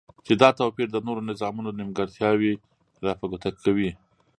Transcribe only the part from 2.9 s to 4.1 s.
را په ګوته کوی